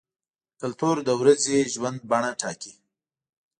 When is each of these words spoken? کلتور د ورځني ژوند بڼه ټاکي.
کلتور 0.59 0.95
د 1.07 1.09
ورځني 1.21 1.59
ژوند 1.73 1.97
بڼه 2.09 2.31
ټاکي. 2.41 2.73